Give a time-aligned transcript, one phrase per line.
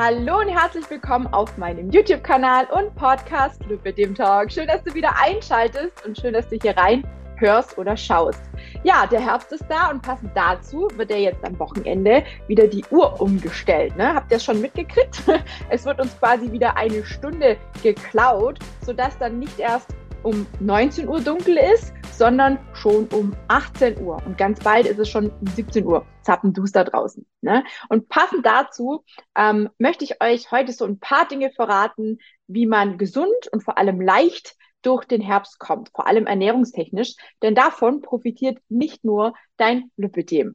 [0.00, 4.52] Hallo und herzlich willkommen auf meinem YouTube-Kanal und Podcast Club mit dem Talk.
[4.52, 7.02] Schön, dass du wieder einschaltest und schön, dass du hier rein
[7.34, 8.40] hörst oder schaust.
[8.84, 12.84] Ja, der Herbst ist da und passend dazu wird er jetzt am Wochenende wieder die
[12.92, 13.96] Uhr umgestellt.
[13.96, 14.14] Ne?
[14.14, 15.20] Habt ihr das schon mitgekriegt?
[15.68, 19.88] Es wird uns quasi wieder eine Stunde geklaut, sodass dann nicht erst
[20.22, 24.20] um 19 Uhr dunkel ist, sondern schon um 18 Uhr.
[24.26, 26.06] Und ganz bald ist es schon um 17 Uhr.
[26.22, 27.26] Zappenduster draußen.
[27.40, 27.64] Ne?
[27.88, 29.04] Und passend dazu
[29.34, 33.78] ähm, möchte ich euch heute so ein paar Dinge verraten, wie man gesund und vor
[33.78, 39.90] allem leicht durch den Herbst kommt, vor allem ernährungstechnisch, denn davon profitiert nicht nur dein
[39.96, 40.54] Lipödem.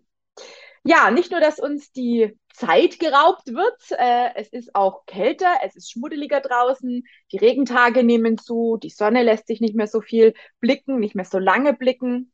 [0.84, 5.76] Ja, nicht nur, dass uns die Zeit geraubt wird, äh, es ist auch kälter, es
[5.76, 10.34] ist schmuddeliger draußen, die Regentage nehmen zu, die Sonne lässt sich nicht mehr so viel
[10.60, 12.34] blicken, nicht mehr so lange blicken.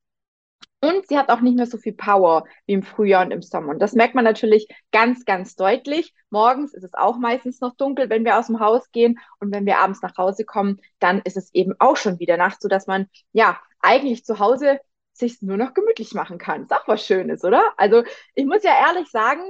[0.82, 3.70] Und sie hat auch nicht mehr so viel Power wie im Frühjahr und im Sommer.
[3.70, 6.14] Und das merkt man natürlich ganz, ganz deutlich.
[6.30, 9.20] Morgens ist es auch meistens noch dunkel, wenn wir aus dem Haus gehen.
[9.40, 12.62] Und wenn wir abends nach Hause kommen, dann ist es eben auch schon wieder Nacht,
[12.62, 14.80] sodass man ja eigentlich zu Hause
[15.20, 16.64] sich nur noch gemütlich machen kann.
[16.64, 17.64] Ist auch was Schönes, oder?
[17.78, 18.04] Also
[18.36, 19.42] ich muss ja ehrlich sagen,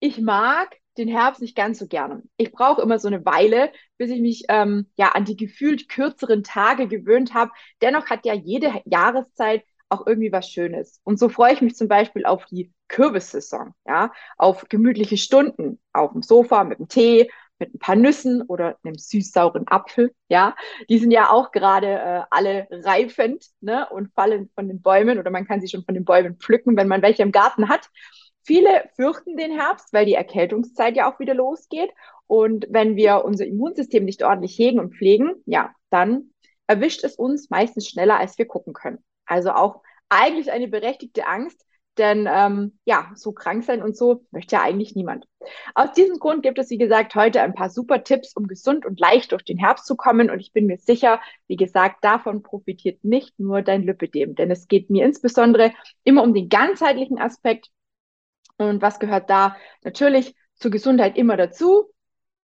[0.00, 2.22] ich mag den Herbst nicht ganz so gerne.
[2.36, 6.42] Ich brauche immer so eine Weile, bis ich mich ähm, ja an die gefühlt kürzeren
[6.42, 7.50] Tage gewöhnt habe.
[7.82, 11.00] Dennoch hat ja jede Jahreszeit auch irgendwie was Schönes.
[11.04, 16.12] Und so freue ich mich zum Beispiel auf die Kürbissaison, ja, auf gemütliche Stunden auf
[16.12, 20.54] dem Sofa mit dem Tee, mit ein paar Nüssen oder einem süß-sauren Apfel, ja.
[20.88, 25.30] Die sind ja auch gerade äh, alle reifend, ne, und fallen von den Bäumen oder
[25.30, 27.88] man kann sie schon von den Bäumen pflücken, wenn man welche im Garten hat.
[28.42, 31.90] Viele fürchten den Herbst, weil die Erkältungszeit ja auch wieder losgeht.
[32.28, 36.30] Und wenn wir unser Immunsystem nicht ordentlich hegen und pflegen, ja, dann
[36.66, 38.98] erwischt es uns meistens schneller, als wir gucken können.
[39.24, 41.64] Also auch eigentlich eine berechtigte Angst,
[41.98, 45.26] denn ähm, ja, so krank sein und so möchte ja eigentlich niemand.
[45.74, 49.00] Aus diesem Grund gibt es, wie gesagt, heute ein paar super Tipps, um gesund und
[49.00, 50.30] leicht durch den Herbst zu kommen.
[50.30, 54.68] Und ich bin mir sicher, wie gesagt, davon profitiert nicht nur dein Lipidem, denn es
[54.68, 55.72] geht mir insbesondere
[56.04, 57.70] immer um den ganzheitlichen Aspekt.
[58.58, 61.90] Und was gehört da natürlich zur Gesundheit immer dazu?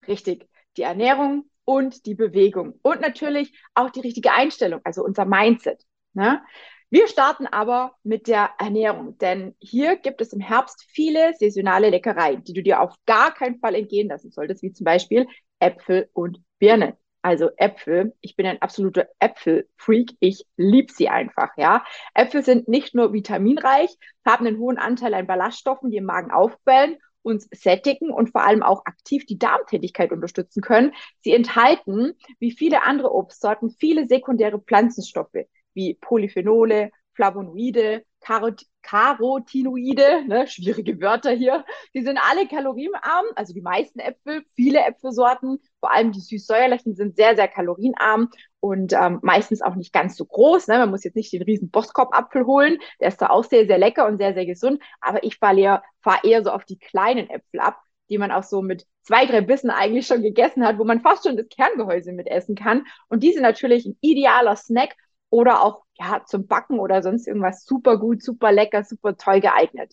[0.06, 5.84] Richtig, die Ernährung und die Bewegung und natürlich auch die richtige Einstellung, also unser Mindset.
[6.14, 6.42] Ne?
[6.90, 12.42] Wir starten aber mit der Ernährung, denn hier gibt es im Herbst viele saisonale Leckereien,
[12.44, 15.26] die du dir auf gar keinen Fall entgehen lassen solltest, wie zum Beispiel
[15.58, 16.94] Äpfel und Birnen.
[17.20, 21.84] Also Äpfel, ich bin ein absoluter Äpfelfreak, ich liebe sie einfach, ja.
[22.14, 23.90] Äpfel sind nicht nur vitaminreich,
[24.24, 28.62] haben einen hohen Anteil an Ballaststoffen, die im Magen aufquellen, uns sättigen und vor allem
[28.62, 30.94] auch aktiv die Darmtätigkeit unterstützen können.
[31.20, 35.44] Sie enthalten, wie viele andere Obstsorten, viele sekundäre Pflanzenstoffe,
[35.78, 41.64] wie Polyphenole, Flavonoide, Karot Carotinoide, ne, schwierige Wörter hier.
[41.94, 47.16] Die sind alle kalorienarm, also die meisten Äpfel, viele Äpfelsorten, vor allem die süß-säuerlichen sind
[47.16, 48.30] sehr, sehr kalorienarm
[48.60, 50.68] und ähm, meistens auch nicht ganz so groß.
[50.68, 50.78] Ne?
[50.78, 54.06] Man muss jetzt nicht den riesen Boskop-Apfel holen, der ist da auch sehr, sehr lecker
[54.06, 57.60] und sehr, sehr gesund, aber ich fahre eher, fahr eher so auf die kleinen Äpfel
[57.60, 57.78] ab,
[58.08, 61.24] die man auch so mit zwei, drei Bissen eigentlich schon gegessen hat, wo man fast
[61.26, 62.86] schon das Kerngehäuse mit essen kann.
[63.08, 64.96] Und die sind natürlich ein idealer Snack
[65.30, 69.92] oder auch ja, zum Backen oder sonst irgendwas super gut, super lecker, super toll geeignet.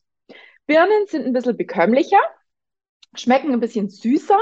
[0.67, 2.19] Birnen sind ein bisschen bekömmlicher,
[3.15, 4.39] schmecken ein bisschen süßer,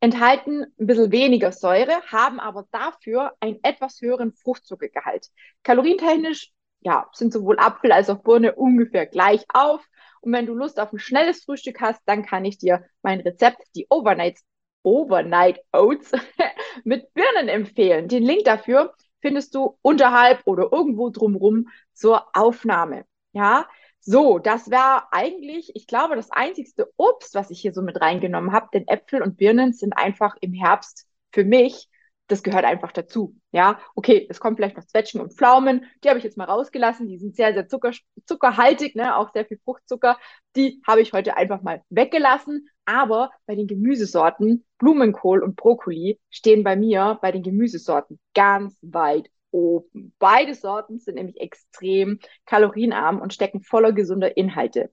[0.00, 5.28] enthalten ein bisschen weniger Säure, haben aber dafür einen etwas höheren Fruchtzuckergehalt.
[5.62, 6.52] Kalorientechnisch
[6.84, 9.84] ja, sind sowohl Apfel als auch Birne ungefähr gleich auf.
[10.20, 13.62] Und wenn du Lust auf ein schnelles Frühstück hast, dann kann ich dir mein Rezept,
[13.74, 14.38] die Overnight,
[14.82, 16.12] Overnight Oats
[16.84, 18.08] mit Birnen empfehlen.
[18.08, 23.06] Den Link dafür findest du unterhalb oder irgendwo drumrum zur Aufnahme.
[23.32, 23.66] Ja,
[24.00, 28.52] so, das wäre eigentlich, ich glaube, das einzigste Obst, was ich hier so mit reingenommen
[28.52, 31.88] habe, denn Äpfel und Birnen sind einfach im Herbst für mich
[32.26, 33.36] das gehört einfach dazu.
[33.52, 37.08] Ja, okay, es kommen vielleicht noch Zwetschgen und Pflaumen, die habe ich jetzt mal rausgelassen,
[37.08, 37.92] die sind sehr, sehr zucker,
[38.24, 39.16] zuckerhaltig, ne?
[39.16, 40.18] auch sehr viel Fruchtzucker,
[40.56, 42.68] die habe ich heute einfach mal weggelassen.
[42.86, 49.30] Aber bei den Gemüsesorten, Blumenkohl und Brokkoli stehen bei mir bei den Gemüsesorten ganz weit
[49.50, 50.14] oben.
[50.18, 54.90] Beide Sorten sind nämlich extrem kalorienarm und stecken voller gesunder Inhalte.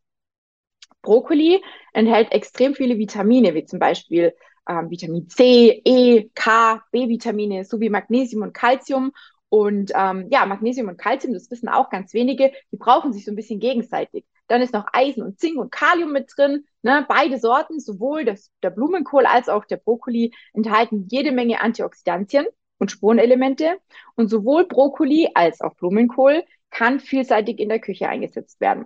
[1.01, 1.61] Brokkoli
[1.93, 4.33] enthält extrem viele Vitamine, wie zum Beispiel
[4.67, 9.11] ähm, Vitamin C, E, K, B-Vitamine sowie Magnesium und Calcium.
[9.49, 13.31] Und ähm, ja, Magnesium und Calcium, das wissen auch ganz wenige, die brauchen sich so
[13.31, 14.25] ein bisschen gegenseitig.
[14.47, 16.65] Dann ist noch Eisen und Zink und Kalium mit drin.
[16.83, 17.05] Ne?
[17.07, 22.45] Beide Sorten, sowohl das, der Blumenkohl als auch der Brokkoli, enthalten jede Menge Antioxidantien
[22.77, 23.77] und Spurenelemente.
[24.15, 28.85] Und sowohl Brokkoli als auch Blumenkohl kann vielseitig in der Küche eingesetzt werden.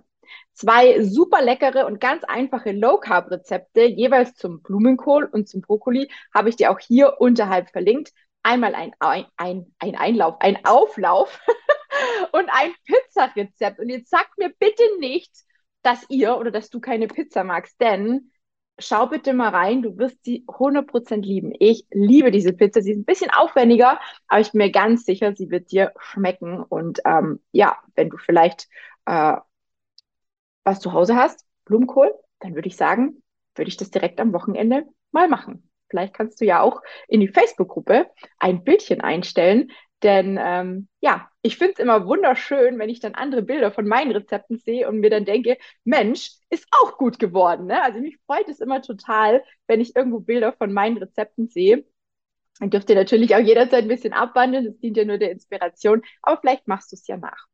[0.52, 6.56] Zwei super leckere und ganz einfache Low-Carb-Rezepte, jeweils zum Blumenkohl und zum Brokkoli, habe ich
[6.56, 8.12] dir auch hier unterhalb verlinkt.
[8.42, 11.40] Einmal ein, ein, ein, ein Einlauf, ein Auflauf
[12.32, 13.80] und ein Pizzarezept.
[13.80, 15.32] Und jetzt sagt mir bitte nicht,
[15.82, 18.30] dass ihr oder dass du keine Pizza magst, denn
[18.78, 21.52] schau bitte mal rein, du wirst sie 100% lieben.
[21.58, 25.34] Ich liebe diese Pizza, sie ist ein bisschen aufwendiger, aber ich bin mir ganz sicher,
[25.34, 26.62] sie wird dir schmecken.
[26.62, 28.68] Und ähm, ja, wenn du vielleicht
[29.06, 29.36] äh,
[30.66, 33.22] was zu Hause hast, Blumenkohl, dann würde ich sagen,
[33.54, 35.70] würde ich das direkt am Wochenende mal machen.
[35.88, 39.70] Vielleicht kannst du ja auch in die Facebook-Gruppe ein Bildchen einstellen,
[40.02, 44.10] denn ähm, ja, ich finde es immer wunderschön, wenn ich dann andere Bilder von meinen
[44.10, 47.66] Rezepten sehe und mir dann denke, Mensch, ist auch gut geworden.
[47.66, 47.80] Ne?
[47.82, 51.86] Also mich freut es immer total, wenn ich irgendwo Bilder von meinen Rezepten sehe.
[52.58, 56.02] Dann dürft ihr natürlich auch jederzeit ein bisschen abwandeln, das dient ja nur der Inspiration,
[56.22, 57.46] aber vielleicht machst du es ja nach.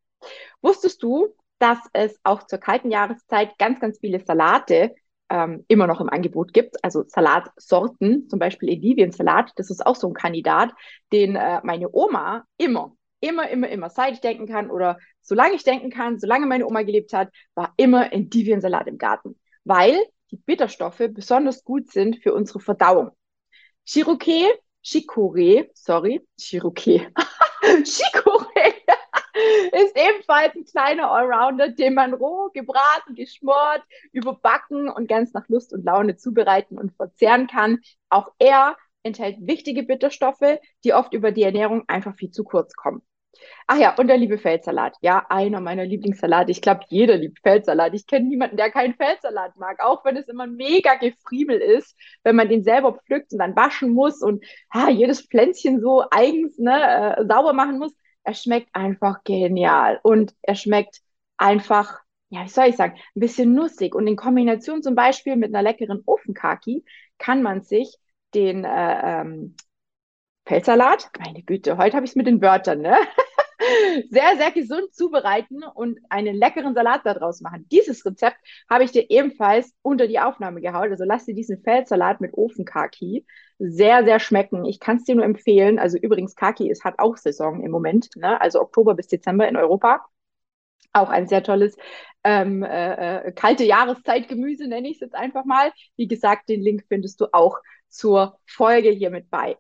[0.63, 4.97] Wusstest du, dass es auch zur kalten Jahreszeit ganz, ganz viele Salate
[5.31, 6.83] ähm, immer noch im Angebot gibt.
[6.83, 10.73] Also Salatsorten, zum Beispiel Endiviensalat, das ist auch so ein Kandidat,
[11.13, 15.63] den äh, meine Oma immer, immer, immer, immer, seit ich denken kann oder solange ich
[15.63, 19.97] denken kann, solange meine Oma gelebt hat, war immer Endiviensalat im Garten, weil
[20.33, 23.13] die Bitterstoffe besonders gut sind für unsere Verdauung.
[23.87, 24.53] Chiroquet,
[24.85, 27.07] Chicorée, sorry, Chiroquet,
[27.85, 28.72] Chicorée
[29.73, 33.83] ist ebenfalls ein kleiner Allrounder, den man roh, gebraten, geschmort,
[34.13, 37.79] überbacken und ganz nach Lust und Laune zubereiten und verzehren kann.
[38.09, 43.03] Auch er enthält wichtige Bitterstoffe, die oft über die Ernährung einfach viel zu kurz kommen.
[43.67, 44.97] Ach ja, und der liebe Feldsalat.
[45.01, 46.51] Ja, einer meiner Lieblingssalate.
[46.51, 47.95] Ich glaube, jeder liebt Feldsalat.
[47.95, 52.37] Ich kenne niemanden, der keinen Feldsalat mag, auch wenn es immer mega gefriemel ist, wenn
[52.37, 57.17] man den selber pflückt und dann waschen muss und ah, jedes Pflänzchen so eigens ne,
[57.17, 61.01] äh, sauber machen muss er schmeckt einfach genial und er schmeckt
[61.37, 63.95] einfach, ja, wie soll ich sagen, ein bisschen nussig.
[63.95, 66.85] Und in Kombination zum Beispiel mit einer leckeren Ofenkaki
[67.19, 67.97] kann man sich
[68.35, 69.57] den äh, ähm,
[70.47, 72.97] Feldsalat, meine Güte, heute habe ich es mit den Wörtern, ne?
[74.11, 77.67] sehr, sehr gesund zubereiten und einen leckeren Salat daraus machen.
[77.71, 78.37] Dieses Rezept
[78.69, 80.91] habe ich dir ebenfalls unter die Aufnahme gehauen.
[80.91, 83.27] Also lass dir diesen Feldsalat mit Ofenkaki
[83.59, 84.65] sehr, sehr schmecken.
[84.65, 85.79] Ich kann es dir nur empfehlen.
[85.79, 88.41] Also übrigens, Kaki ist, hat auch Saison im Moment, ne?
[88.41, 90.05] also Oktober bis Dezember in Europa.
[90.93, 91.77] Auch ein sehr tolles
[92.25, 95.73] ähm, äh, äh kalte Jahreszeitgemüse, nenne ich es jetzt einfach mal.
[95.97, 99.57] Wie gesagt, den Link findest du auch zur Folge hier mit bei.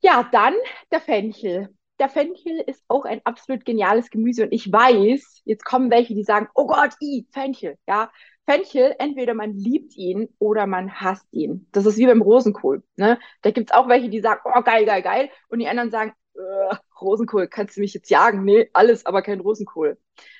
[0.00, 0.54] Ja, dann
[0.90, 1.68] der Fenchel
[2.00, 6.24] der Fenchel ist auch ein absolut geniales Gemüse und ich weiß, jetzt kommen welche, die
[6.24, 8.10] sagen, oh Gott, i, Fenchel, ja.
[8.46, 11.68] Fenchel, entweder man liebt ihn oder man hasst ihn.
[11.70, 12.82] Das ist wie beim Rosenkohl.
[12.96, 13.18] Ne?
[13.42, 15.30] Da gibt es auch welche, die sagen, oh geil, geil, geil.
[15.48, 18.44] Und die anderen sagen, äh, Rosenkohl, kannst du mich jetzt jagen?
[18.44, 19.98] Nee, alles, aber kein Rosenkohl.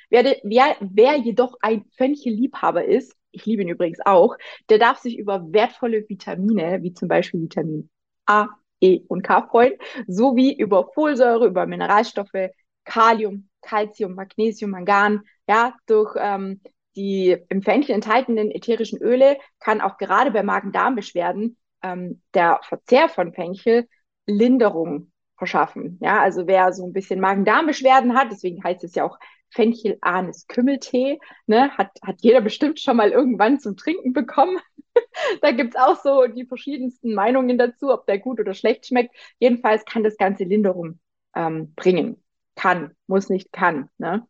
[0.09, 4.37] Wer, wer, wer jedoch ein Fenchel-Liebhaber ist, ich liebe ihn übrigens auch,
[4.71, 7.91] der darf sich über wertvolle Vitamine, wie zum Beispiel Vitamin
[8.27, 8.49] A,
[8.81, 9.75] E und K freuen,
[10.07, 12.51] sowie über Folsäure, über Mineralstoffe,
[12.85, 15.23] Kalium, Calcium, Magnesium, Mangan.
[15.49, 16.61] Ja, durch ähm,
[16.97, 23.33] die im Fenchel enthaltenen ätherischen Öle kann auch gerade bei Magen-Darm-Beschwerden ähm, der Verzehr von
[23.33, 23.87] Fenchel
[24.27, 25.99] Linderung verschaffen.
[26.03, 29.19] Ja, also wer so ein bisschen Magen-Darm-Beschwerden hat, deswegen heißt es ja auch
[29.51, 34.59] Fenchel Anis Kümmeltee, ne, hat, hat jeder bestimmt schon mal irgendwann zum Trinken bekommen.
[35.43, 39.15] da gibt es auch so die verschiedensten Meinungen dazu, ob der gut oder schlecht schmeckt.
[39.39, 41.01] Jedenfalls kann das Ganze Linderung
[41.35, 42.23] ähm, bringen.
[42.57, 43.89] Kann, muss nicht, kann.
[43.99, 44.27] Ne?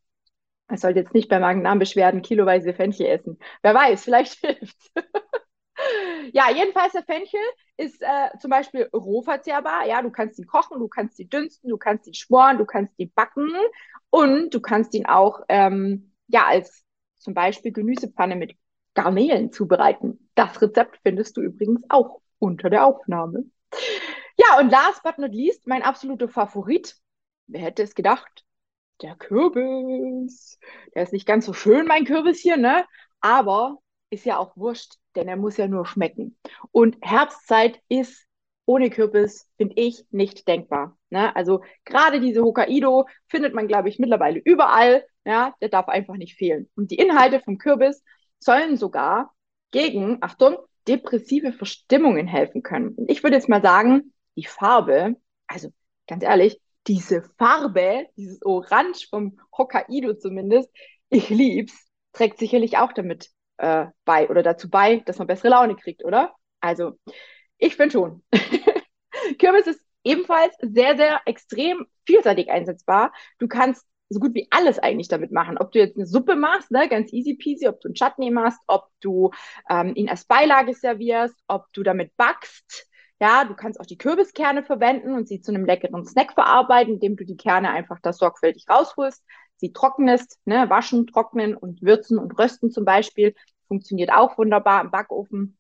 [0.68, 3.38] Man sollte jetzt nicht bei Magen-Darm-Beschwerden kiloweise Fenchel essen.
[3.62, 4.76] Wer weiß, vielleicht hilft
[6.32, 7.40] Ja, jedenfalls der Fenchel
[7.76, 9.86] ist äh, zum Beispiel roh verzehrbar.
[9.86, 12.98] Ja, du kannst ihn kochen, du kannst ihn dünsten, du kannst ihn schmoren, du kannst
[12.98, 13.50] ihn backen
[14.10, 16.84] und du kannst ihn auch ähm, ja als
[17.18, 18.56] zum Beispiel Gemüsepfanne mit
[18.94, 20.30] Garnelen zubereiten.
[20.34, 23.44] Das Rezept findest du übrigens auch unter der Aufnahme.
[24.36, 26.96] Ja, und last but not least, mein absoluter Favorit.
[27.46, 28.44] Wer hätte es gedacht?
[29.02, 30.58] Der Kürbis.
[30.94, 32.84] Der ist nicht ganz so schön, mein Kürbis hier, ne?
[33.20, 33.78] Aber
[34.10, 36.36] ist ja auch wurscht, denn er muss ja nur schmecken.
[36.72, 38.26] Und Herbstzeit ist
[38.66, 40.96] ohne Kürbis, finde ich, nicht denkbar.
[41.10, 41.34] Ne?
[41.34, 45.04] Also gerade diese Hokkaido findet man, glaube ich, mittlerweile überall.
[45.24, 46.70] Ja, der darf einfach nicht fehlen.
[46.76, 48.02] Und die Inhalte vom Kürbis
[48.40, 49.34] sollen sogar
[49.70, 50.56] gegen, Achtung,
[50.88, 52.94] depressive Verstimmungen helfen können.
[52.94, 55.16] Und ich würde jetzt mal sagen, die Farbe,
[55.46, 55.70] also
[56.06, 60.70] ganz ehrlich, diese Farbe, dieses Orange vom Hokkaido zumindest,
[61.10, 65.76] ich lieb's, trägt sicherlich auch damit äh, bei oder dazu bei, dass man bessere Laune
[65.76, 66.34] kriegt, oder?
[66.60, 66.98] Also,
[67.58, 68.24] ich finde schon.
[69.38, 73.12] Kürbis ist ebenfalls sehr, sehr extrem vielseitig einsetzbar.
[73.38, 75.56] Du kannst so gut wie alles eigentlich damit machen.
[75.56, 78.60] Ob du jetzt eine Suppe machst, ne, ganz easy peasy, ob du einen Chutney machst,
[78.66, 79.30] ob du
[79.70, 82.88] ähm, ihn als Beilage servierst, ob du damit backst.
[83.20, 87.16] Ja, du kannst auch die Kürbiskerne verwenden und sie zu einem leckeren Snack verarbeiten, indem
[87.16, 89.22] du die Kerne einfach da sorgfältig rausholst,
[89.56, 93.34] sie trocknest, ne, waschen, trocknen und würzen und rösten zum Beispiel.
[93.68, 95.56] Funktioniert auch wunderbar im Backofen.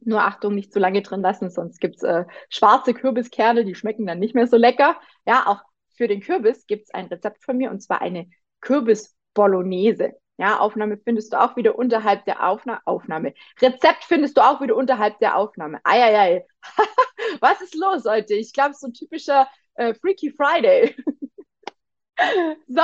[0.00, 4.18] Nur Achtung, nicht zu lange drin lassen, sonst gibt's äh, schwarze Kürbiskerne, die schmecken dann
[4.18, 5.00] nicht mehr so lecker.
[5.26, 5.62] Ja, auch
[5.96, 8.28] für den Kürbis gibt's ein Rezept von mir und zwar eine
[8.60, 10.14] Kürbis-Bolognese.
[10.36, 13.34] Ja, Aufnahme findest du auch wieder unterhalb der Aufna Aufnahme.
[13.60, 15.80] Rezept findest du auch wieder unterhalb der Aufnahme.
[15.84, 16.44] Eieiei.
[17.40, 18.34] Was ist los heute?
[18.34, 20.96] Ich glaube, so ein typischer äh, Freaky Friday.
[22.66, 22.82] so,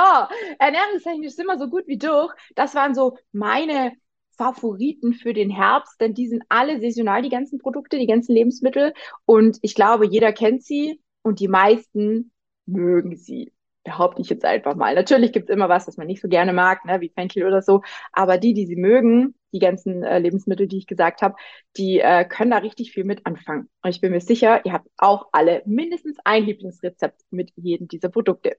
[0.59, 2.33] ernährungstechnisch sind wir so gut wie durch.
[2.55, 3.93] Das waren so meine
[4.37, 8.93] Favoriten für den Herbst, denn die sind alle saisonal, die ganzen Produkte, die ganzen Lebensmittel.
[9.25, 12.31] Und ich glaube, jeder kennt sie und die meisten
[12.71, 13.53] mögen sie.
[13.83, 14.93] Behaupte ich jetzt einfach mal.
[14.93, 17.63] Natürlich gibt es immer was, das man nicht so gerne mag, ne, wie Fenchel oder
[17.63, 17.81] so.
[18.11, 21.35] Aber die, die sie mögen, die ganzen äh, Lebensmittel, die ich gesagt habe,
[21.77, 23.69] die äh, können da richtig viel mit anfangen.
[23.81, 28.09] Und ich bin mir sicher, ihr habt auch alle mindestens ein Lieblingsrezept mit jedem dieser
[28.09, 28.57] Produkte.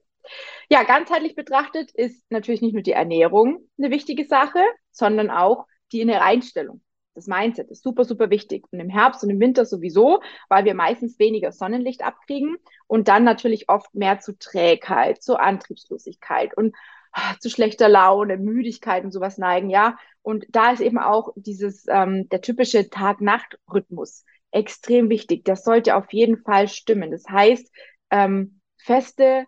[0.69, 4.59] Ja, ganzheitlich betrachtet ist natürlich nicht nur die Ernährung eine wichtige Sache,
[4.91, 6.81] sondern auch die innere Einstellung.
[7.15, 8.65] Das Mindset ist super, super wichtig.
[8.71, 13.23] Und im Herbst und im Winter sowieso, weil wir meistens weniger Sonnenlicht abkriegen und dann
[13.23, 16.75] natürlich oft mehr zu Trägheit, zu Antriebslosigkeit und
[17.11, 19.97] ah, zu schlechter Laune, Müdigkeit und sowas neigen, ja.
[20.21, 25.43] Und da ist eben auch dieses, ähm, der typische Tag-Nacht-Rhythmus extrem wichtig.
[25.45, 27.11] Das sollte auf jeden Fall stimmen.
[27.11, 27.71] Das heißt,
[28.09, 29.45] ähm, feste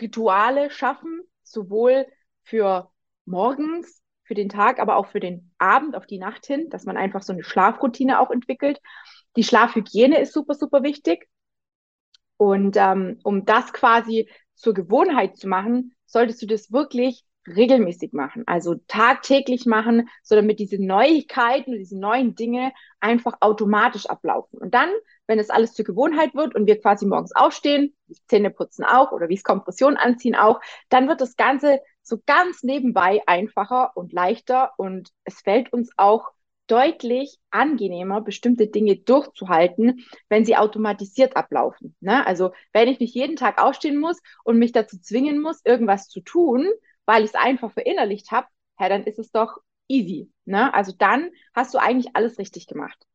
[0.00, 2.06] Rituale schaffen, sowohl
[2.42, 2.90] für
[3.24, 6.96] morgens, für den Tag, aber auch für den Abend, auf die Nacht hin, dass man
[6.96, 8.80] einfach so eine Schlafroutine auch entwickelt.
[9.36, 11.28] Die Schlafhygiene ist super, super wichtig.
[12.36, 18.44] Und ähm, um das quasi zur Gewohnheit zu machen, solltest du das wirklich regelmäßig machen,
[18.46, 24.58] also tagtäglich machen, so damit diese Neuigkeiten, diese neuen Dinge einfach automatisch ablaufen.
[24.58, 24.88] Und dann,
[25.26, 29.12] wenn es alles zur Gewohnheit wird und wir quasi morgens aufstehen, die Zähne putzen auch
[29.12, 34.12] oder wie es Kompression anziehen auch, dann wird das Ganze so ganz nebenbei einfacher und
[34.12, 36.30] leichter und es fällt uns auch
[36.66, 41.94] deutlich angenehmer, bestimmte Dinge durchzuhalten, wenn sie automatisiert ablaufen.
[42.00, 42.26] Ne?
[42.26, 46.20] Also wenn ich nicht jeden Tag aufstehen muss und mich dazu zwingen muss, irgendwas zu
[46.20, 46.66] tun,
[47.04, 48.46] weil ich es einfach verinnerlicht habe,
[48.78, 49.58] ja, dann ist es doch
[49.88, 50.30] easy.
[50.44, 50.72] Ne?
[50.72, 53.06] Also dann hast du eigentlich alles richtig gemacht.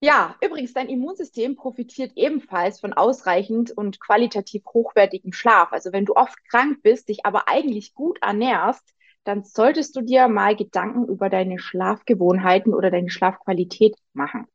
[0.00, 5.72] Ja, übrigens, dein Immunsystem profitiert ebenfalls von ausreichend und qualitativ hochwertigem Schlaf.
[5.72, 10.28] Also wenn du oft krank bist, dich aber eigentlich gut ernährst, dann solltest du dir
[10.28, 14.46] mal Gedanken über deine Schlafgewohnheiten oder deine Schlafqualität machen.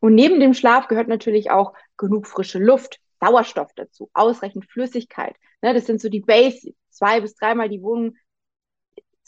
[0.00, 5.36] Und neben dem Schlaf gehört natürlich auch genug frische Luft, Sauerstoff dazu, ausreichend Flüssigkeit.
[5.62, 6.76] Ne, das sind so die Basics.
[6.88, 8.16] Zwei bis dreimal die Wohnung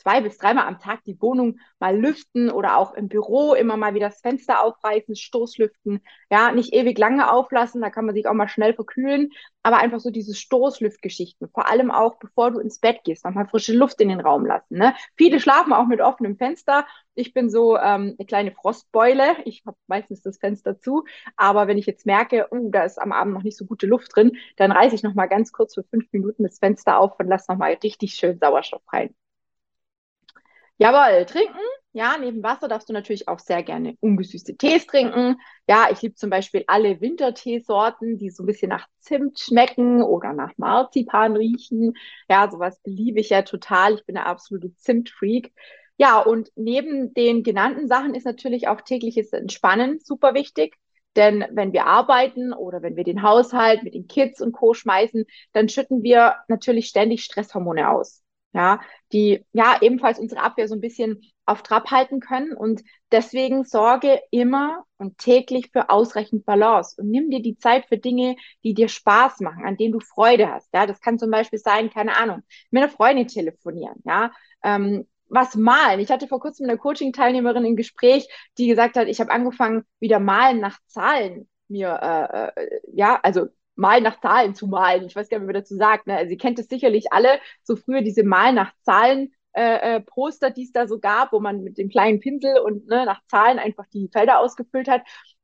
[0.03, 3.95] zwei bis dreimal am Tag die Wohnung mal lüften oder auch im Büro immer mal
[3.95, 6.01] wieder das Fenster aufreißen, Stoßlüften.
[6.31, 9.31] Ja, nicht ewig lange auflassen, da kann man sich auch mal schnell verkühlen,
[9.63, 11.49] aber einfach so diese Stoßlüftgeschichten.
[11.49, 14.77] Vor allem auch, bevor du ins Bett gehst, nochmal frische Luft in den Raum lassen.
[14.79, 14.95] Ne?
[15.17, 16.87] Viele schlafen auch mit offenem Fenster.
[17.15, 19.37] Ich bin so ähm, eine kleine Frostbeule.
[19.45, 21.05] Ich habe meistens das Fenster zu.
[21.37, 24.17] Aber wenn ich jetzt merke, uh, da ist am Abend noch nicht so gute Luft
[24.17, 27.51] drin, dann reiße ich nochmal ganz kurz für fünf Minuten das Fenster auf und lasse
[27.53, 29.15] nochmal richtig schön Sauerstoff rein.
[30.79, 31.59] Jawohl, trinken.
[31.95, 35.37] Ja, neben Wasser darfst du natürlich auch sehr gerne ungesüßte Tees trinken.
[35.69, 40.33] Ja, ich liebe zum Beispiel alle Winterteesorten, die so ein bisschen nach Zimt schmecken oder
[40.33, 41.95] nach Marzipan riechen.
[42.31, 43.95] Ja, sowas liebe ich ja total.
[43.95, 45.53] Ich bin eine absolute Zimtfreak.
[45.99, 50.77] Ja, und neben den genannten Sachen ist natürlich auch tägliches Entspannen super wichtig.
[51.15, 54.73] Denn wenn wir arbeiten oder wenn wir den Haushalt mit den Kids und Co.
[54.73, 58.81] schmeißen, dann schütten wir natürlich ständig Stresshormone aus ja,
[59.13, 62.53] die ja ebenfalls unsere Abwehr so ein bisschen auf Trab halten können.
[62.53, 67.99] Und deswegen sorge immer und täglich für ausreichend Balance und nimm dir die Zeit für
[67.99, 70.69] Dinge, die dir Spaß machen, an denen du Freude hast.
[70.73, 74.33] Ja, das kann zum Beispiel sein, keine Ahnung, mit einer Freundin telefonieren, ja,
[74.63, 76.01] ähm, was malen.
[76.01, 78.29] Ich hatte vor kurzem eine Coaching-Teilnehmerin im Gespräch,
[78.59, 83.47] die gesagt hat, ich habe angefangen, wieder malen nach Zahlen mir, äh, äh, ja, also
[83.75, 85.07] mal nach Zahlen zu malen.
[85.07, 86.07] Ich weiß gar nicht, wie man dazu sagt.
[86.07, 86.17] Ne?
[86.17, 90.51] Also ihr kennt es sicherlich alle, so früher diese Mal nach Zahlen äh, äh, Poster,
[90.51, 93.59] die es da so gab, wo man mit dem kleinen Pinsel und ne, nach Zahlen
[93.59, 95.03] einfach die Felder ausgefüllt hat.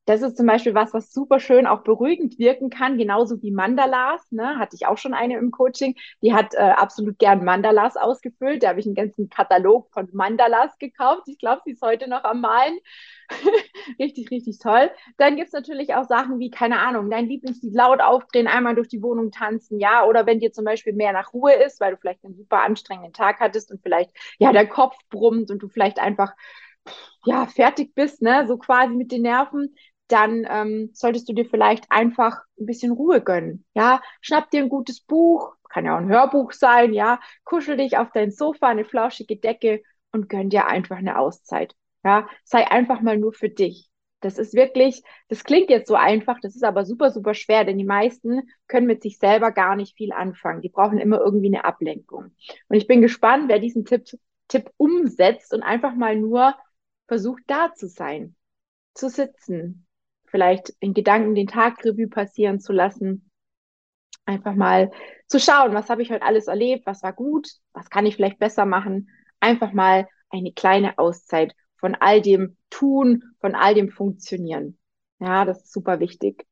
[0.09, 4.23] Das ist zum Beispiel was, was super schön auch beruhigend wirken kann, genauso wie Mandalas.
[4.33, 4.59] Ne?
[4.59, 8.63] Hatte ich auch schon eine im Coaching, die hat äh, absolut gern Mandalas ausgefüllt.
[8.63, 11.25] Da habe ich einen ganzen Katalog von Mandalas gekauft.
[11.27, 12.79] Ich glaube, sie ist heute noch am Malen.
[13.99, 14.91] richtig, richtig toll.
[15.19, 18.89] Dann gibt es natürlich auch Sachen wie, keine Ahnung, dein Lieblingslied laut aufdrehen, einmal durch
[18.89, 21.99] die Wohnung tanzen, ja, oder wenn dir zum Beispiel mehr nach Ruhe ist, weil du
[21.99, 25.99] vielleicht einen super anstrengenden Tag hattest und vielleicht, ja, der Kopf brummt und du vielleicht
[25.99, 26.33] einfach,
[27.27, 29.75] ja, fertig bist, ne, so quasi mit den Nerven,
[30.09, 33.65] dann ähm, solltest du dir vielleicht einfach ein bisschen Ruhe gönnen.
[33.75, 37.99] Ja, schnapp dir ein gutes Buch, kann ja auch ein Hörbuch sein, ja, kuschel dich
[37.99, 41.75] auf dein Sofa, eine flauschige Decke und gönn dir einfach eine Auszeit.
[42.05, 43.89] Ja, sei einfach mal nur für dich.
[44.21, 47.79] Das ist wirklich, das klingt jetzt so einfach, das ist aber super, super schwer, denn
[47.79, 50.61] die meisten können mit sich selber gar nicht viel anfangen.
[50.61, 52.35] Die brauchen immer irgendwie eine Ablenkung.
[52.69, 54.07] Und ich bin gespannt, wer diesen Tipp,
[54.49, 56.55] Tipp umsetzt und einfach mal nur
[57.07, 58.35] versucht, da zu sein,
[58.95, 59.87] zu sitzen,
[60.31, 63.31] vielleicht in Gedanken den Tag Revue passieren zu lassen,
[64.25, 64.91] einfach mal
[65.27, 68.39] zu schauen, was habe ich heute alles erlebt, was war gut, was kann ich vielleicht
[68.39, 74.79] besser machen, einfach mal eine kleine Auszeit von all dem Tun, von all dem Funktionieren.
[75.21, 76.47] Ja, das ist super wichtig.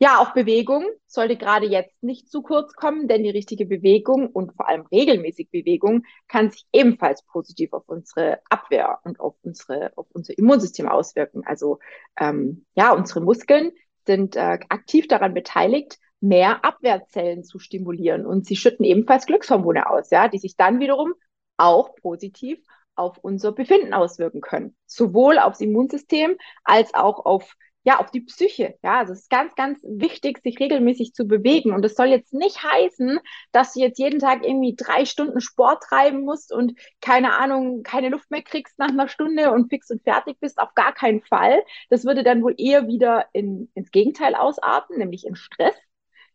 [0.00, 4.52] Ja, auch Bewegung sollte gerade jetzt nicht zu kurz kommen, denn die richtige Bewegung und
[4.54, 10.06] vor allem regelmäßig Bewegung kann sich ebenfalls positiv auf unsere Abwehr und auf unsere auf
[10.12, 11.42] unser Immunsystem auswirken.
[11.44, 11.80] Also
[12.16, 13.72] ähm, ja, unsere Muskeln
[14.06, 20.10] sind äh, aktiv daran beteiligt, mehr Abwehrzellen zu stimulieren und sie schütten ebenfalls Glückshormone aus,
[20.10, 21.14] ja, die sich dann wiederum
[21.56, 22.60] auch positiv
[22.94, 24.76] auf unser Befinden auswirken können.
[24.86, 27.56] Sowohl aufs Immunsystem als auch auf
[27.88, 28.78] ja, auf die Psyche.
[28.82, 31.72] Ja, also es ist ganz, ganz wichtig, sich regelmäßig zu bewegen.
[31.72, 33.18] Und das soll jetzt nicht heißen,
[33.50, 38.10] dass du jetzt jeden Tag irgendwie drei Stunden Sport treiben musst und keine Ahnung, keine
[38.10, 40.58] Luft mehr kriegst nach einer Stunde und fix und fertig bist.
[40.58, 41.62] Auf gar keinen Fall.
[41.88, 45.74] Das würde dann wohl eher wieder in, ins Gegenteil ausarten, nämlich in Stress.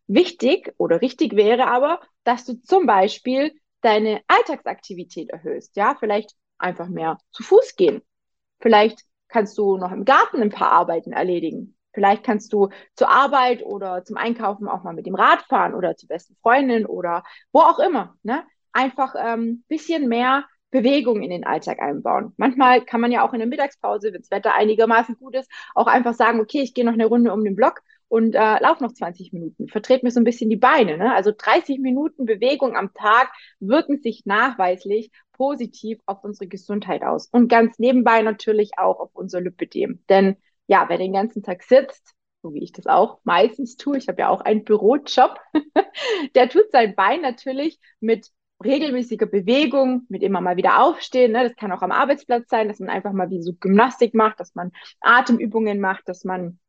[0.08, 5.76] Wichtig oder richtig wäre aber, dass du zum Beispiel deine Alltagsaktivität erhöhst.
[5.76, 8.02] Ja, vielleicht einfach mehr zu Fuß gehen.
[8.60, 9.04] Vielleicht
[9.34, 11.76] kannst du noch im Garten ein paar Arbeiten erledigen.
[11.92, 15.96] Vielleicht kannst du zur Arbeit oder zum Einkaufen auch mal mit dem Rad fahren oder
[15.96, 18.16] zur besten Freundin oder wo auch immer.
[18.24, 18.44] Ne?
[18.72, 22.34] Einfach ein ähm, bisschen mehr Bewegung in den Alltag einbauen.
[22.38, 25.88] Manchmal kann man ja auch in der Mittagspause, wenn das Wetter einigermaßen gut ist, auch
[25.88, 27.82] einfach sagen, okay, ich gehe noch eine Runde um den Block
[28.14, 29.68] und äh, lauf noch 20 Minuten.
[29.68, 31.00] Vertret mir so ein bisschen die Beine.
[31.00, 31.16] Ne?
[31.16, 37.26] Also 30 Minuten Bewegung am Tag wirken sich nachweislich positiv auf unsere Gesundheit aus.
[37.32, 40.04] Und ganz nebenbei natürlich auch auf unser Lipidem.
[40.10, 40.36] Denn
[40.68, 44.22] ja, wer den ganzen Tag sitzt, so wie ich das auch meistens tue, ich habe
[44.22, 45.40] ja auch einen Bürojob,
[46.36, 48.30] der tut sein Bein natürlich mit
[48.64, 51.32] regelmäßiger Bewegung, mit immer mal wieder aufstehen.
[51.32, 51.50] Ne?
[51.50, 54.54] Das kann auch am Arbeitsplatz sein, dass man einfach mal wie so Gymnastik macht, dass
[54.54, 54.72] man
[55.02, 56.60] Atemübungen macht, dass man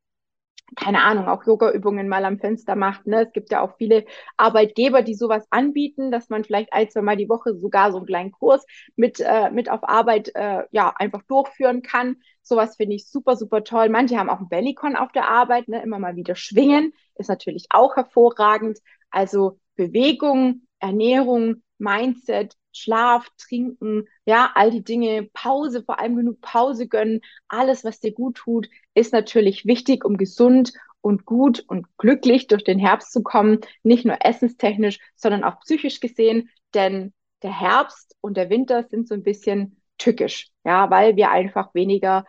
[0.76, 3.06] keine Ahnung, auch Yoga-Übungen mal am Fenster macht.
[3.06, 3.26] Ne?
[3.26, 4.04] Es gibt ja auch viele
[4.36, 8.06] Arbeitgeber, die sowas anbieten, dass man vielleicht ein, zwei Mal die Woche sogar so einen
[8.06, 8.64] kleinen Kurs
[8.96, 12.16] mit, äh, mit auf Arbeit äh, ja einfach durchführen kann.
[12.42, 13.88] Sowas finde ich super, super toll.
[13.88, 15.82] Manche haben auch ein Bellycon auf der Arbeit, ne?
[15.82, 18.78] immer mal wieder schwingen, ist natürlich auch hervorragend.
[19.10, 26.88] Also Bewegung, Ernährung, Mindset, Schlaf, Trinken, ja, all die Dinge, Pause, vor allem genug Pause
[26.88, 32.46] gönnen, alles, was dir gut tut, ist natürlich wichtig, um gesund und gut und glücklich
[32.46, 38.16] durch den Herbst zu kommen, nicht nur essenstechnisch, sondern auch psychisch gesehen, denn der Herbst
[38.20, 42.24] und der Winter sind so ein bisschen tückisch, ja, weil wir einfach weniger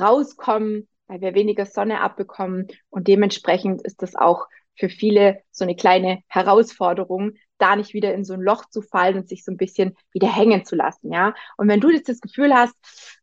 [0.00, 2.68] rauskommen, weil wir weniger Sonne abbekommen.
[2.88, 8.24] Und dementsprechend ist das auch für viele so eine kleine Herausforderung, da nicht wieder in
[8.24, 11.34] so ein Loch zu fallen und sich so ein bisschen wieder hängen zu lassen, ja.
[11.56, 12.74] Und wenn du jetzt das Gefühl hast,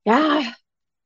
[0.03, 0.41] ja,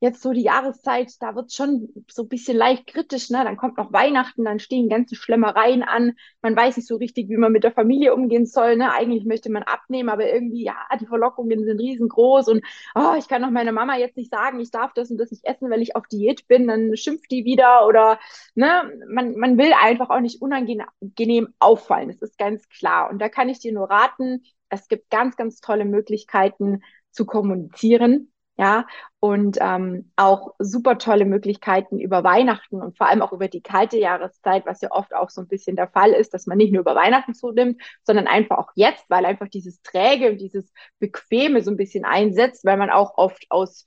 [0.05, 3.43] jetzt so die Jahreszeit, da wird schon so ein bisschen leicht kritisch, ne?
[3.43, 6.13] Dann kommt noch Weihnachten, dann stehen ganze Schlemmereien an.
[6.41, 8.93] Man weiß nicht so richtig, wie man mit der Familie umgehen soll, ne?
[8.93, 12.63] Eigentlich möchte man abnehmen, aber irgendwie, ja, die Verlockungen sind riesengroß und
[12.93, 15.43] oh, ich kann doch meiner Mama jetzt nicht sagen, ich darf das und das nicht
[15.45, 18.19] essen, weil ich auf Diät bin, dann schimpft die wieder oder,
[18.53, 18.91] ne?
[19.09, 23.09] Man, man will einfach auch nicht unangenehm auffallen, das ist ganz klar.
[23.09, 28.31] Und da kann ich dir nur raten, es gibt ganz, ganz tolle Möglichkeiten zu kommunizieren
[28.57, 28.87] ja,
[29.19, 33.97] und ähm, auch super tolle Möglichkeiten über Weihnachten und vor allem auch über die kalte
[33.97, 36.81] Jahreszeit, was ja oft auch so ein bisschen der Fall ist, dass man nicht nur
[36.81, 41.71] über Weihnachten zunimmt, sondern einfach auch jetzt, weil einfach dieses Träge und dieses Bequeme so
[41.71, 43.85] ein bisschen einsetzt, weil man auch oft aus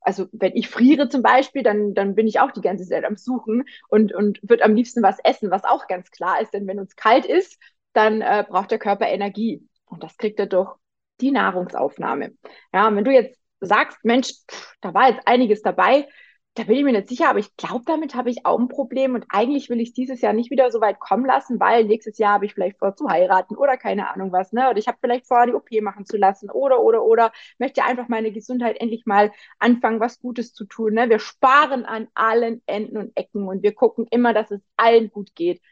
[0.00, 3.16] also wenn ich friere zum Beispiel, dann, dann bin ich auch die ganze Zeit am
[3.16, 6.78] Suchen und, und würde am liebsten was essen, was auch ganz klar ist, denn wenn
[6.80, 7.58] uns kalt ist,
[7.92, 10.74] dann äh, braucht der Körper Energie und das kriegt er durch
[11.20, 12.32] die Nahrungsaufnahme.
[12.72, 16.06] Ja, und wenn du jetzt sagst, Mensch, pff, da war jetzt einiges dabei,
[16.54, 19.14] da bin ich mir nicht sicher, aber ich glaube, damit habe ich auch ein Problem
[19.14, 22.18] und eigentlich will ich es dieses Jahr nicht wieder so weit kommen lassen, weil nächstes
[22.18, 24.68] Jahr habe ich vielleicht vor zu heiraten oder keine Ahnung was, ne?
[24.68, 28.08] Oder ich habe vielleicht vor, die OP machen zu lassen oder, oder, oder möchte einfach
[28.08, 31.08] meine Gesundheit endlich mal anfangen, was Gutes zu tun, ne?
[31.08, 35.34] Wir sparen an allen Enden und Ecken und wir gucken immer, dass es allen gut
[35.36, 35.62] geht.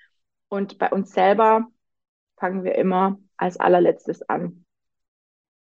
[0.48, 1.66] Und bei uns selber
[2.38, 4.65] fangen wir immer als allerletztes an.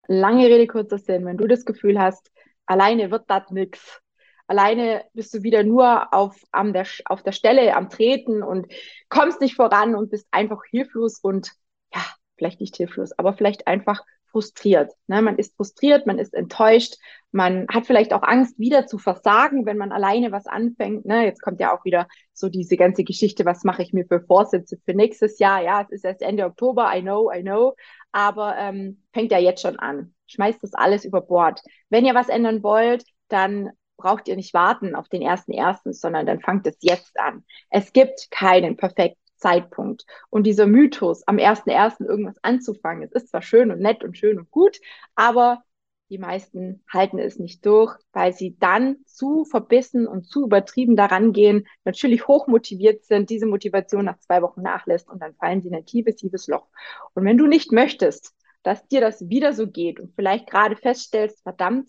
[0.06, 1.24] Lange Rede, kurzer Sinn.
[1.24, 2.30] Wenn du das Gefühl hast,
[2.66, 4.00] alleine wird das nichts,
[4.46, 8.66] alleine bist du wieder nur auf, am der, auf der Stelle am Treten und
[9.08, 11.52] kommst nicht voran und bist einfach hilflos und
[11.94, 12.02] ja,
[12.36, 14.92] vielleicht nicht hilflos, aber vielleicht einfach frustriert.
[15.06, 15.22] Ne?
[15.22, 16.96] Man ist frustriert, man ist enttäuscht,
[17.32, 21.04] man hat vielleicht auch Angst, wieder zu versagen, wenn man alleine was anfängt.
[21.04, 21.24] Ne?
[21.24, 24.78] Jetzt kommt ja auch wieder so diese ganze Geschichte, was mache ich mir für Vorsätze
[24.84, 25.62] für nächstes Jahr?
[25.62, 27.74] Ja, es ist erst Ende Oktober, I know, I know,
[28.12, 30.14] aber ähm, fängt ja jetzt schon an.
[30.26, 31.60] Schmeißt das alles über Bord.
[31.88, 36.26] Wenn ihr was ändern wollt, dann braucht ihr nicht warten auf den ersten ersten, sondern
[36.26, 37.44] dann fangt es jetzt an.
[37.68, 40.06] Es gibt keinen perfekten Zeitpunkt.
[40.28, 44.16] Und dieser Mythos, am ersten ersten irgendwas anzufangen, es ist zwar schön und nett und
[44.16, 44.78] schön und gut,
[45.14, 45.64] aber
[46.10, 51.32] die meisten halten es nicht durch, weil sie dann zu verbissen und zu übertrieben daran
[51.32, 55.74] gehen, natürlich hochmotiviert sind, diese Motivation nach zwei Wochen nachlässt und dann fallen sie in
[55.76, 56.66] ein tiefes, tiefes Loch.
[57.14, 61.42] Und wenn du nicht möchtest, dass dir das wieder so geht und vielleicht gerade feststellst,
[61.42, 61.88] verdammt,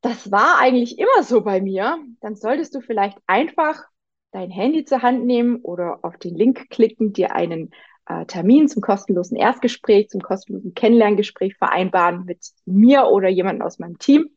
[0.00, 3.84] das war eigentlich immer so bei mir, dann solltest du vielleicht einfach
[4.32, 7.70] dein Handy zur Hand nehmen oder auf den Link klicken, dir einen
[8.06, 13.98] äh, Termin zum kostenlosen Erstgespräch, zum kostenlosen Kennenlerngespräch vereinbaren mit mir oder jemandem aus meinem
[13.98, 14.30] Team.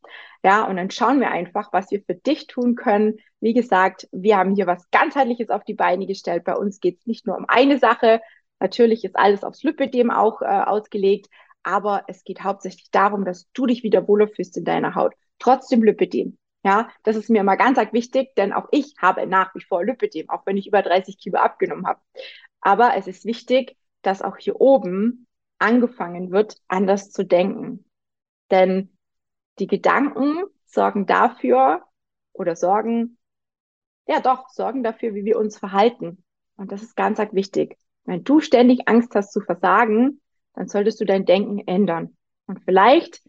[0.44, 3.18] Ja, und dann schauen wir einfach, was wir für dich tun können.
[3.40, 6.44] Wie gesagt, wir haben hier was ganzheitliches auf die Beine gestellt.
[6.44, 8.22] Bei uns geht es nicht nur um eine Sache.
[8.60, 11.28] Natürlich ist alles aufs Lipidem auch äh, ausgelegt,
[11.64, 15.84] aber es geht hauptsächlich darum, dass du dich wieder wohler fühlst in deiner Haut trotzdem
[15.84, 16.38] Lipidem.
[16.66, 19.86] Ja, das ist mir immer ganz arg wichtig, denn auch ich habe nach wie vor
[19.86, 22.02] Lipidem, auch wenn ich über 30 Kilo abgenommen habe.
[22.60, 25.28] Aber es ist wichtig, dass auch hier oben
[25.60, 27.86] angefangen wird, anders zu denken.
[28.50, 28.98] Denn
[29.60, 31.84] die Gedanken sorgen dafür
[32.34, 33.20] oder sorgen,
[34.08, 36.24] ja doch, sorgen dafür, wie wir uns verhalten.
[36.58, 37.78] Und das ist ganz arg wichtig.
[38.06, 40.20] Wenn du ständig Angst hast zu versagen,
[40.56, 42.18] dann solltest du dein Denken ändern.
[42.48, 43.22] Und vielleicht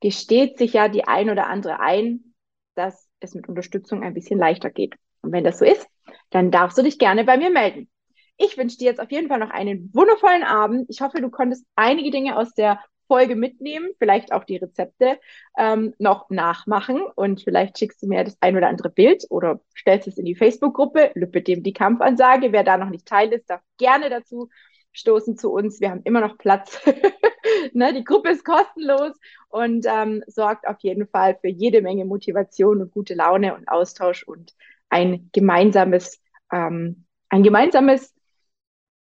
[0.00, 2.31] gesteht sich ja die ein oder andere ein,
[2.74, 4.94] dass es mit Unterstützung ein bisschen leichter geht.
[5.22, 5.86] Und wenn das so ist,
[6.30, 7.88] dann darfst du dich gerne bei mir melden.
[8.36, 10.86] Ich wünsche dir jetzt auf jeden Fall noch einen wundervollen Abend.
[10.88, 15.18] Ich hoffe, du konntest einige Dinge aus der Folge mitnehmen, vielleicht auch die Rezepte
[15.58, 20.08] ähm, noch nachmachen und vielleicht schickst du mir das ein oder andere Bild oder stellst
[20.08, 22.52] es in die Facebook-Gruppe, Lüppe dem die Kampfansage.
[22.52, 24.48] Wer da noch nicht teil ist, darf gerne dazu
[24.92, 25.80] stoßen zu uns.
[25.80, 26.78] Wir haben immer noch Platz.
[27.72, 29.12] ne, die Gruppe ist kostenlos
[29.48, 34.22] und ähm, sorgt auf jeden Fall für jede Menge Motivation und gute Laune und Austausch
[34.22, 34.54] und
[34.88, 36.20] ein gemeinsames,
[36.52, 38.14] ähm, ein gemeinsames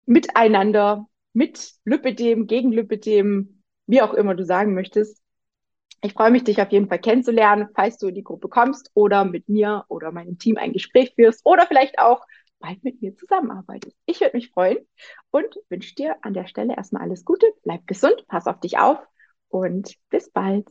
[0.06, 5.20] Miteinander mit Lüppedem, gegen Lüppedem, wie auch immer du sagen möchtest.
[6.02, 9.24] Ich freue mich, dich auf jeden Fall kennenzulernen, falls du in die Gruppe kommst oder
[9.24, 12.24] mit mir oder meinem Team ein Gespräch führst oder vielleicht auch
[12.60, 13.96] bald mit mir zusammenarbeitest.
[14.06, 14.78] Ich würde mich freuen
[15.30, 17.46] und wünsche dir an der Stelle erstmal alles Gute.
[17.64, 18.98] Bleib gesund, pass auf dich auf
[19.48, 20.70] und bis bald.